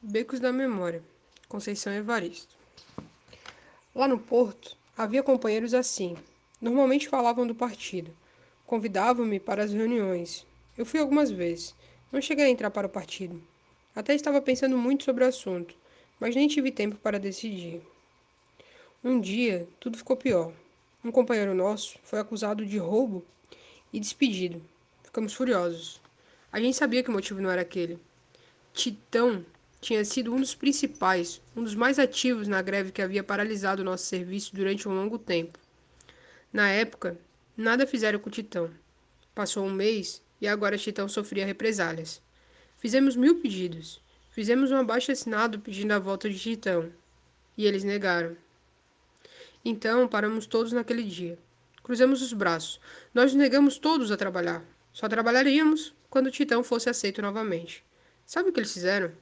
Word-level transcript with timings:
Becos 0.00 0.38
da 0.38 0.52
Memória, 0.52 1.02
Conceição 1.48 1.92
Evaristo. 1.92 2.54
Lá 3.92 4.06
no 4.06 4.16
Porto, 4.16 4.76
havia 4.96 5.24
companheiros 5.24 5.74
assim. 5.74 6.16
Normalmente 6.60 7.08
falavam 7.08 7.44
do 7.44 7.52
partido. 7.52 8.16
Convidavam-me 8.64 9.40
para 9.40 9.64
as 9.64 9.72
reuniões. 9.72 10.46
Eu 10.76 10.86
fui 10.86 11.00
algumas 11.00 11.32
vezes. 11.32 11.74
Não 12.12 12.22
cheguei 12.22 12.44
a 12.44 12.48
entrar 12.48 12.70
para 12.70 12.86
o 12.86 12.90
partido. 12.90 13.42
Até 13.92 14.14
estava 14.14 14.40
pensando 14.40 14.78
muito 14.78 15.02
sobre 15.02 15.24
o 15.24 15.26
assunto, 15.26 15.74
mas 16.20 16.36
nem 16.36 16.46
tive 16.46 16.70
tempo 16.70 16.94
para 16.94 17.18
decidir. 17.18 17.82
Um 19.02 19.20
dia, 19.20 19.68
tudo 19.80 19.98
ficou 19.98 20.16
pior. 20.16 20.52
Um 21.04 21.10
companheiro 21.10 21.56
nosso 21.56 21.98
foi 22.04 22.20
acusado 22.20 22.64
de 22.64 22.78
roubo 22.78 23.26
e 23.92 23.98
despedido. 23.98 24.62
Ficamos 25.02 25.34
furiosos. 25.34 26.00
A 26.52 26.60
gente 26.60 26.76
sabia 26.76 27.02
que 27.02 27.10
o 27.10 27.12
motivo 27.12 27.40
não 27.40 27.50
era 27.50 27.62
aquele. 27.62 27.98
Titão 28.72 29.44
tinha 29.80 30.04
sido 30.04 30.32
um 30.34 30.40
dos 30.40 30.54
principais, 30.54 31.40
um 31.56 31.62
dos 31.62 31.74
mais 31.74 31.98
ativos 31.98 32.48
na 32.48 32.60
greve 32.60 32.90
que 32.90 33.00
havia 33.00 33.22
paralisado 33.22 33.84
nosso 33.84 34.04
serviço 34.06 34.54
durante 34.54 34.88
um 34.88 34.94
longo 34.94 35.18
tempo. 35.18 35.58
Na 36.52 36.68
época, 36.68 37.16
nada 37.56 37.86
fizeram 37.86 38.18
com 38.18 38.28
Titão. 38.28 38.70
Passou 39.34 39.64
um 39.64 39.72
mês 39.72 40.20
e 40.40 40.48
agora 40.48 40.76
Titão 40.76 41.08
sofria 41.08 41.46
represálias. 41.46 42.20
Fizemos 42.76 43.14
mil 43.14 43.40
pedidos. 43.40 44.00
Fizemos 44.30 44.70
um 44.70 44.76
abaixo 44.76 45.12
assinado 45.12 45.60
pedindo 45.60 45.92
a 45.92 45.98
volta 45.98 46.28
de 46.28 46.38
Titão. 46.38 46.92
E 47.56 47.66
eles 47.66 47.84
negaram. 47.84 48.36
Então 49.64 50.08
paramos 50.08 50.46
todos 50.46 50.72
naquele 50.72 51.02
dia. 51.02 51.38
Cruzamos 51.82 52.20
os 52.20 52.32
braços. 52.32 52.80
Nós 53.14 53.34
negamos 53.34 53.78
todos 53.78 54.10
a 54.10 54.16
trabalhar. 54.16 54.64
Só 54.92 55.08
trabalharíamos 55.08 55.94
quando 56.10 56.30
Titão 56.30 56.64
fosse 56.64 56.90
aceito 56.90 57.22
novamente. 57.22 57.84
Sabe 58.26 58.48
o 58.48 58.52
que 58.52 58.60
eles 58.60 58.72
fizeram? 58.72 59.12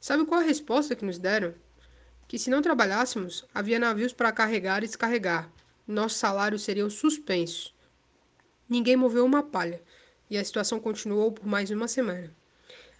Sabe 0.00 0.24
qual 0.24 0.40
a 0.40 0.44
resposta 0.44 0.96
que 0.96 1.04
nos 1.04 1.18
deram? 1.18 1.54
Que 2.26 2.38
se 2.38 2.48
não 2.48 2.62
trabalhássemos, 2.62 3.44
havia 3.54 3.78
navios 3.78 4.14
para 4.14 4.32
carregar 4.32 4.82
e 4.82 4.86
descarregar. 4.86 5.52
Nosso 5.86 6.16
salário 6.18 6.58
seria 6.58 6.88
suspenso. 6.88 7.74
Ninguém 8.66 8.96
moveu 8.96 9.26
uma 9.26 9.42
palha, 9.42 9.82
e 10.30 10.38
a 10.38 10.44
situação 10.44 10.80
continuou 10.80 11.32
por 11.32 11.46
mais 11.46 11.70
uma 11.70 11.86
semana. 11.86 12.34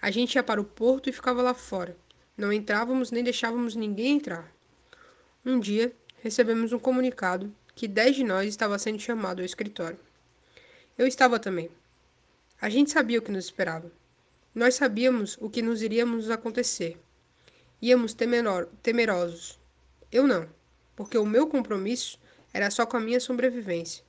A 0.02 0.10
gente 0.10 0.34
ia 0.34 0.42
para 0.42 0.60
o 0.60 0.64
porto 0.64 1.08
e 1.08 1.12
ficava 1.12 1.40
lá 1.40 1.54
fora. 1.54 1.96
Não 2.36 2.52
entrávamos 2.52 3.10
nem 3.10 3.24
deixávamos 3.24 3.74
ninguém 3.74 4.16
entrar. 4.16 4.52
Um 5.44 5.58
dia, 5.58 5.92
recebemos 6.22 6.72
um 6.72 6.78
comunicado 6.78 7.54
que 7.74 7.88
dez 7.88 8.14
de 8.14 8.24
nós 8.24 8.46
estava 8.46 8.78
sendo 8.78 9.00
chamado 9.00 9.40
ao 9.40 9.46
escritório. 9.46 9.98
Eu 10.98 11.06
estava 11.06 11.38
também. 11.38 11.70
A 12.60 12.68
gente 12.68 12.90
sabia 12.90 13.18
o 13.18 13.22
que 13.22 13.32
nos 13.32 13.46
esperava. 13.46 13.90
Nós 14.52 14.74
sabíamos 14.74 15.38
o 15.40 15.48
que 15.48 15.62
nos 15.62 15.80
iríamos 15.80 16.28
acontecer. 16.28 16.98
Íamos 17.80 18.14
temeror, 18.14 18.68
temerosos. 18.82 19.60
Eu 20.10 20.26
não, 20.26 20.48
porque 20.96 21.16
o 21.16 21.24
meu 21.24 21.46
compromisso 21.46 22.18
era 22.52 22.68
só 22.68 22.84
com 22.84 22.96
a 22.96 23.00
minha 23.00 23.20
sobrevivência. 23.20 24.02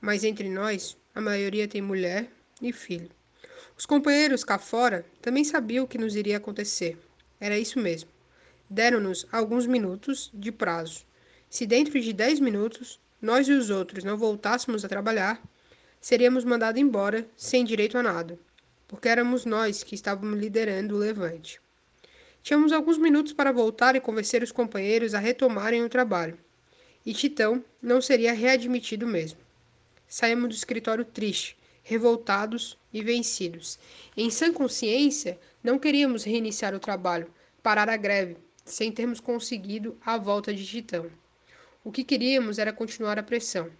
Mas 0.00 0.22
entre 0.22 0.48
nós, 0.48 0.96
a 1.12 1.20
maioria 1.20 1.66
tem 1.66 1.82
mulher 1.82 2.30
e 2.62 2.72
filho. 2.72 3.10
Os 3.76 3.84
companheiros 3.84 4.44
cá 4.44 4.56
fora 4.56 5.04
também 5.20 5.42
sabiam 5.42 5.84
o 5.84 5.88
que 5.88 5.98
nos 5.98 6.14
iria 6.14 6.36
acontecer. 6.36 6.96
Era 7.40 7.58
isso 7.58 7.80
mesmo. 7.80 8.08
Deram-nos 8.70 9.26
alguns 9.32 9.66
minutos 9.66 10.30
de 10.32 10.52
prazo. 10.52 11.04
Se 11.50 11.66
dentro 11.66 12.00
de 12.00 12.12
dez 12.12 12.38
minutos 12.38 13.00
nós 13.20 13.48
e 13.48 13.52
os 13.52 13.68
outros 13.68 14.04
não 14.04 14.16
voltássemos 14.16 14.84
a 14.84 14.88
trabalhar, 14.88 15.42
seríamos 16.00 16.44
mandados 16.44 16.80
embora 16.80 17.26
sem 17.36 17.64
direito 17.64 17.98
a 17.98 18.02
nada 18.04 18.38
porque 18.92 19.08
éramos 19.08 19.46
nós 19.46 19.82
que 19.82 19.94
estávamos 19.94 20.38
liderando 20.38 20.94
o 20.94 20.98
levante. 20.98 21.58
Tínhamos 22.42 22.72
alguns 22.72 22.98
minutos 22.98 23.32
para 23.32 23.50
voltar 23.50 23.96
e 23.96 24.00
convencer 24.02 24.42
os 24.42 24.52
companheiros 24.52 25.14
a 25.14 25.18
retomarem 25.18 25.82
o 25.82 25.88
trabalho. 25.88 26.36
E 27.04 27.14
Titão 27.14 27.64
não 27.80 28.02
seria 28.02 28.34
readmitido 28.34 29.06
mesmo. 29.06 29.38
Saímos 30.06 30.50
do 30.50 30.54
escritório 30.54 31.06
triste, 31.06 31.56
revoltados 31.82 32.76
e 32.92 33.02
vencidos. 33.02 33.78
Em 34.14 34.28
sã 34.28 34.52
consciência, 34.52 35.40
não 35.64 35.78
queríamos 35.78 36.24
reiniciar 36.24 36.74
o 36.74 36.78
trabalho, 36.78 37.32
parar 37.62 37.88
a 37.88 37.96
greve, 37.96 38.36
sem 38.62 38.92
termos 38.92 39.20
conseguido 39.20 39.96
a 40.04 40.18
volta 40.18 40.52
de 40.52 40.66
Titão. 40.66 41.10
O 41.82 41.90
que 41.90 42.04
queríamos 42.04 42.58
era 42.58 42.74
continuar 42.74 43.18
a 43.18 43.22
pressão. 43.22 43.70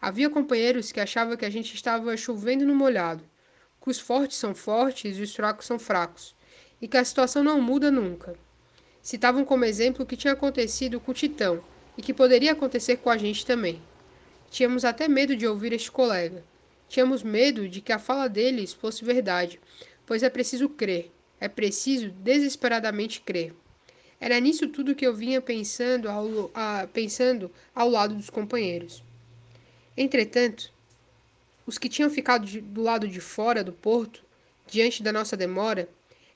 Havia 0.00 0.30
companheiros 0.30 0.90
que 0.90 1.00
achavam 1.00 1.36
que 1.36 1.44
a 1.44 1.50
gente 1.50 1.74
estava 1.74 2.16
chovendo 2.16 2.64
no 2.64 2.74
molhado, 2.74 3.22
que 3.80 3.90
os 3.90 3.98
fortes 3.98 4.36
são 4.36 4.54
fortes 4.54 5.16
e 5.16 5.22
os 5.22 5.34
fracos 5.34 5.66
são 5.66 5.78
fracos, 5.78 6.34
e 6.80 6.88
que 6.88 6.96
a 6.96 7.04
situação 7.04 7.42
não 7.42 7.60
muda 7.60 7.90
nunca. 7.90 8.36
Citavam 9.02 9.44
como 9.44 9.64
exemplo 9.64 10.02
o 10.02 10.06
que 10.06 10.16
tinha 10.16 10.32
acontecido 10.32 11.00
com 11.00 11.12
o 11.12 11.14
Titão 11.14 11.62
e 11.96 12.02
que 12.02 12.12
poderia 12.12 12.52
acontecer 12.52 12.98
com 12.98 13.10
a 13.10 13.16
gente 13.16 13.46
também. 13.46 13.80
Tínhamos 14.50 14.84
até 14.84 15.08
medo 15.08 15.36
de 15.36 15.46
ouvir 15.46 15.72
este 15.72 15.90
colega. 15.90 16.44
Tínhamos 16.88 17.22
medo 17.22 17.68
de 17.68 17.80
que 17.80 17.92
a 17.92 17.98
fala 17.98 18.28
deles 18.28 18.72
fosse 18.72 19.04
verdade, 19.04 19.60
pois 20.06 20.22
é 20.22 20.30
preciso 20.30 20.68
crer, 20.68 21.10
é 21.40 21.48
preciso 21.48 22.10
desesperadamente 22.10 23.20
crer. 23.20 23.54
Era 24.20 24.40
nisso 24.40 24.68
tudo 24.68 24.94
que 24.94 25.06
eu 25.06 25.14
vinha 25.14 25.40
pensando 25.40 26.08
ao, 26.08 26.50
a, 26.54 26.88
pensando 26.92 27.50
ao 27.74 27.88
lado 27.88 28.14
dos 28.14 28.30
companheiros. 28.30 29.02
Entretanto, 29.96 30.72
os 31.68 31.76
que 31.76 31.86
tinham 31.86 32.08
ficado 32.08 32.46
de, 32.46 32.62
do 32.62 32.80
lado 32.80 33.06
de 33.06 33.20
fora 33.20 33.62
do 33.62 33.74
porto, 33.74 34.24
diante 34.66 35.02
da 35.02 35.12
nossa 35.12 35.36
demora, 35.36 35.86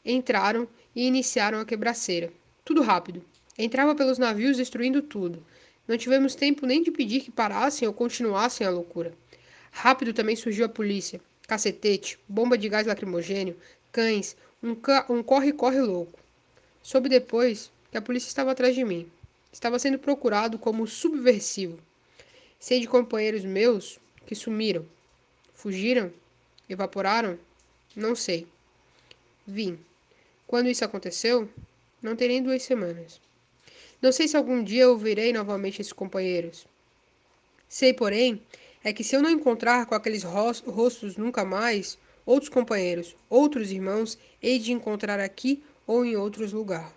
entraram 0.04 0.68
e 0.94 1.06
iniciaram 1.06 1.58
a 1.58 1.64
quebraceira. 1.64 2.30
Tudo 2.62 2.82
rápido. 2.82 3.24
Entrava 3.56 3.94
pelos 3.94 4.18
navios 4.18 4.58
destruindo 4.58 5.00
tudo. 5.00 5.42
Não 5.88 5.96
tivemos 5.96 6.34
tempo 6.34 6.66
nem 6.66 6.82
de 6.82 6.90
pedir 6.90 7.22
que 7.22 7.30
parassem 7.30 7.88
ou 7.88 7.94
continuassem 7.94 8.66
a 8.66 8.70
loucura. 8.70 9.14
Rápido 9.70 10.12
também 10.12 10.36
surgiu 10.36 10.66
a 10.66 10.68
polícia. 10.68 11.18
Cacetete, 11.48 12.18
bomba 12.28 12.58
de 12.58 12.68
gás 12.68 12.86
lacrimogênio, 12.86 13.56
cães, 13.90 14.36
um 14.62 14.74
corre-corre 15.22 15.80
um 15.80 15.86
louco. 15.86 16.20
Soube 16.82 17.08
depois 17.08 17.72
que 17.90 17.96
a 17.96 18.02
polícia 18.02 18.28
estava 18.28 18.52
atrás 18.52 18.74
de 18.74 18.84
mim. 18.84 19.10
Estava 19.50 19.78
sendo 19.78 19.98
procurado 19.98 20.58
como 20.58 20.86
subversivo. 20.86 21.78
Sei 22.60 22.80
de 22.80 22.86
companheiros 22.86 23.46
meus 23.46 23.98
que 24.26 24.34
sumiram, 24.34 24.84
Fugiram? 25.62 26.12
Evaporaram? 26.68 27.38
Não 27.94 28.16
sei. 28.16 28.48
Vim. 29.46 29.78
Quando 30.44 30.68
isso 30.68 30.84
aconteceu? 30.84 31.48
Não 32.02 32.16
tem 32.16 32.26
nem 32.26 32.42
duas 32.42 32.64
semanas. 32.64 33.20
Não 34.02 34.10
sei 34.10 34.26
se 34.26 34.36
algum 34.36 34.60
dia 34.60 34.82
eu 34.82 34.98
verei 34.98 35.32
novamente 35.32 35.80
esses 35.80 35.92
companheiros. 35.92 36.66
Sei, 37.68 37.94
porém, 37.94 38.42
é 38.82 38.92
que 38.92 39.04
se 39.04 39.14
eu 39.14 39.22
não 39.22 39.30
encontrar 39.30 39.86
com 39.86 39.94
aqueles 39.94 40.24
rostos 40.24 41.16
nunca 41.16 41.44
mais, 41.44 41.96
outros 42.26 42.48
companheiros, 42.48 43.14
outros 43.30 43.70
irmãos, 43.70 44.18
hei 44.42 44.58
de 44.58 44.72
encontrar 44.72 45.20
aqui 45.20 45.62
ou 45.86 46.04
em 46.04 46.16
outros 46.16 46.52
lugares. 46.52 46.92